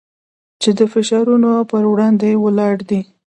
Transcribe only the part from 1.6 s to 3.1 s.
پر وړاندې ولاړ دی.